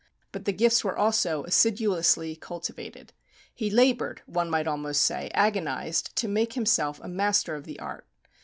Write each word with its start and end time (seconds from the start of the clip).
But 0.31 0.45
the 0.45 0.51
gifts 0.51 0.83
were 0.83 0.97
also 0.97 1.43
assiduously 1.43 2.35
cultivated. 2.35 3.13
He 3.53 3.69
laboured, 3.69 4.23
one 4.25 4.49
might 4.49 4.65
almost 4.65 5.03
say, 5.03 5.29
agonized, 5.35 6.15
to 6.15 6.27
make 6.27 6.53
himself 6.53 6.99
a 7.03 7.07
master 7.07 7.53
of 7.53 7.65
the 7.65 7.79
art. 7.79 8.07